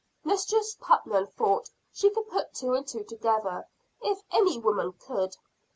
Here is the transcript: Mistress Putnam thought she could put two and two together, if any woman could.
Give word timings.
Mistress 0.23 0.75
Putnam 0.79 1.27
thought 1.27 1.69
she 1.93 2.09
could 2.09 2.27
put 2.27 2.55
two 2.55 2.73
and 2.73 2.87
two 2.87 3.03
together, 3.03 3.67
if 4.01 4.19
any 4.31 4.57
woman 4.57 4.93
could. 4.93 5.35